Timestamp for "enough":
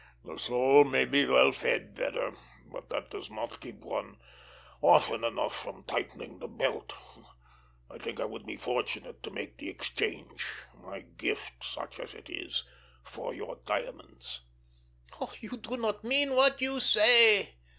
5.23-5.55